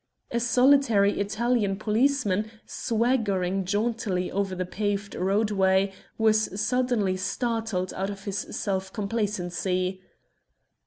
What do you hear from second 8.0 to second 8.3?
of